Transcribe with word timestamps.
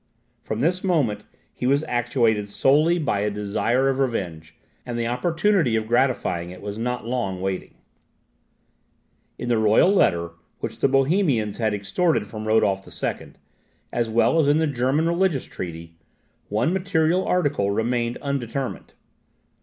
From 0.41 0.61
this 0.61 0.83
moment 0.83 1.25
he 1.53 1.67
was 1.67 1.83
actuated 1.83 2.49
solely 2.49 2.97
by 2.97 3.19
a 3.19 3.29
desire 3.29 3.87
of 3.87 3.99
revenge; 3.99 4.55
and 4.83 4.97
the 4.97 5.05
opportunity 5.05 5.75
of 5.75 5.85
gratifying 5.87 6.49
it 6.49 6.59
was 6.59 6.79
not 6.79 7.05
long 7.05 7.39
wanting. 7.39 7.75
In 9.37 9.47
the 9.47 9.59
Royal 9.59 9.91
Letter 9.93 10.31
which 10.57 10.79
the 10.79 10.87
Bohemians 10.87 11.59
had 11.59 11.75
extorted 11.75 12.25
from 12.25 12.47
Rodolph 12.47 12.81
II., 12.87 13.33
as 13.93 14.09
well 14.09 14.39
as 14.39 14.47
in 14.47 14.57
the 14.57 14.65
German 14.65 15.05
religious 15.05 15.45
treaty, 15.45 15.99
one 16.49 16.73
material 16.73 17.23
article 17.23 17.69
remained 17.69 18.17
undetermined. 18.23 18.93